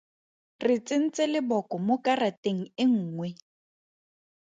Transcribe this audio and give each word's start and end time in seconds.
Re 0.65 0.77
tsentse 0.85 1.21
leboko 1.33 1.75
mo 1.87 1.95
karateng 2.05 2.61
e 2.83 2.85
nngwe. 2.93 3.29